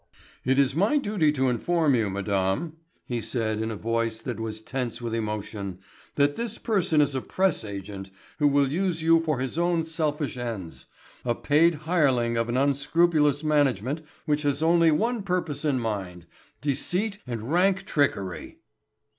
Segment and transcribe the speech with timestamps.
[0.43, 4.59] "It is my duty to inform you, madame," he said in a voice that was
[4.59, 5.77] tense with emotion,
[6.15, 8.09] "that this person is a press agent
[8.39, 14.01] who will use you for his own selfish ends—a paid hireling of an unscrupulous management
[14.25, 18.57] which has only one purpose in mind—deceit and rank trickery."